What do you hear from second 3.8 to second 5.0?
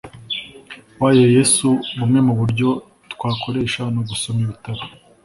ni ugusoma igitabo